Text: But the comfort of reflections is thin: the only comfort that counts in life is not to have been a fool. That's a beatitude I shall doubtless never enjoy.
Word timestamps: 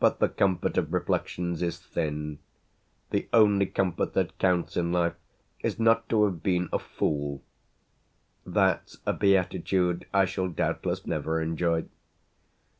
But 0.00 0.18
the 0.18 0.28
comfort 0.28 0.76
of 0.76 0.92
reflections 0.92 1.62
is 1.62 1.78
thin: 1.78 2.40
the 3.10 3.28
only 3.32 3.66
comfort 3.66 4.12
that 4.14 4.36
counts 4.38 4.76
in 4.76 4.90
life 4.90 5.14
is 5.60 5.78
not 5.78 6.08
to 6.08 6.24
have 6.24 6.42
been 6.42 6.68
a 6.72 6.80
fool. 6.80 7.40
That's 8.44 8.96
a 9.06 9.12
beatitude 9.12 10.06
I 10.12 10.24
shall 10.24 10.48
doubtless 10.48 11.06
never 11.06 11.40
enjoy. 11.40 11.84